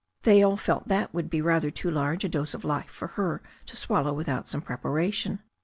They 0.23 0.41
all 0.41 0.57
felt 0.57 0.87
that 0.87 1.13
would 1.13 1.29
be 1.29 1.43
rather 1.43 1.69
too 1.69 1.91
large 1.91 2.23
a 2.23 2.27
dose 2.27 2.55
of 2.55 2.63
life 2.65 2.89
for 2.89 3.09
her 3.09 3.43
to 3.67 3.75
swallow 3.75 4.13
without 4.13 4.47
some 4.47 4.61
preparation. 4.63 5.43